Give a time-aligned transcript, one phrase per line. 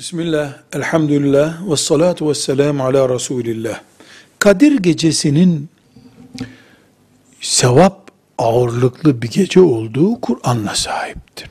[0.00, 3.80] Bismillah, elhamdülillah, ve salatu ve selamu ala Resulillah.
[4.38, 5.68] Kadir gecesinin
[7.40, 11.50] sevap ağırlıklı bir gece olduğu Kur'an'la sahiptir.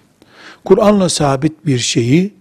[0.65, 2.33] Kur'an'la sabit bir şeyi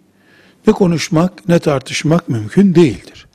[0.67, 3.27] ne konuşmak ne tartışmak mümkün değildir.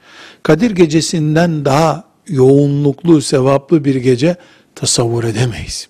[0.43, 4.35] Kadir gecesinden daha yoğunluklu, sevaplı bir gece
[4.75, 5.87] tasavvur edemeyiz.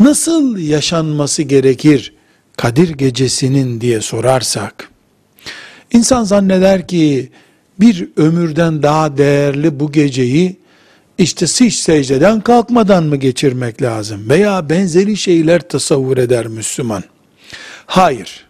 [0.00, 2.12] Nasıl yaşanması gerekir
[2.56, 4.90] Kadir gecesinin diye sorarsak,
[5.92, 7.30] İnsan zanneder ki
[7.80, 10.56] bir ömürden daha değerli bu geceyi
[11.18, 14.28] işte hiç secdeden kalkmadan mı geçirmek lazım?
[14.28, 17.04] Veya benzeri şeyler tasavvur eder Müslüman.
[17.86, 18.46] Hayır.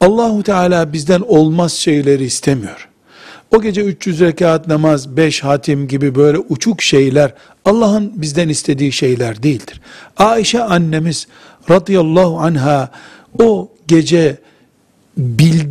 [0.00, 2.88] Allahu Teala bizden olmaz şeyleri istemiyor.
[3.54, 9.42] O gece 300 rekat namaz, 5 hatim gibi böyle uçuk şeyler Allah'ın bizden istediği şeyler
[9.42, 9.80] değildir.
[10.16, 11.26] Ayşe annemiz
[11.70, 12.90] radıyallahu anha
[13.38, 14.38] o gece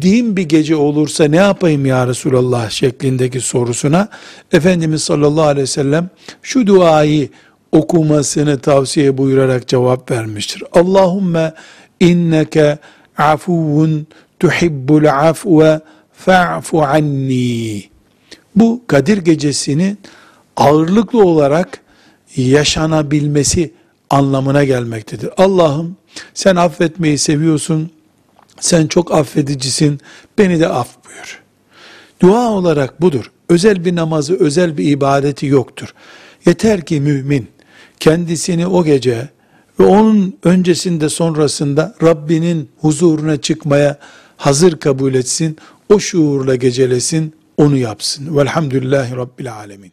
[0.06, 4.08] bildiğim bir gece olursa ne yapayım ya Resulallah şeklindeki sorusuna
[4.52, 6.10] Efendimiz sallallahu aleyhi ve sellem
[6.42, 7.30] şu duayı
[7.72, 10.64] okumasını tavsiye buyurarak cevap vermiştir.
[10.72, 11.54] Allahümme
[12.00, 12.78] inneke
[13.18, 14.08] afuvun
[14.40, 15.80] tuhibbul afve
[16.14, 17.84] fa'fu anni.
[18.56, 19.98] Bu Kadir gecesinin
[20.58, 21.80] ağırlıklı olarak
[22.36, 23.72] yaşanabilmesi
[24.10, 25.30] anlamına gelmektedir.
[25.38, 25.98] Allah'ım
[26.34, 27.90] sen affetmeyi seviyorsun,
[28.60, 30.00] sen çok affedicisin,
[30.38, 31.42] beni de af buyur.
[32.22, 33.32] Dua olarak budur.
[33.50, 35.94] Özel bir namazı, özel bir ibadeti yoktur.
[36.46, 37.48] Yeter ki mümin
[38.00, 39.30] kendisini o gece
[39.80, 44.00] ve onun öncesinde sonrasında Rabbinin huzuruna çıkmaya
[44.38, 45.58] hazır kabul etsin,
[45.90, 48.38] o şuurla gecelesin, onu yapsın.
[48.38, 49.92] Velhamdülillahi Rabbil Alemin.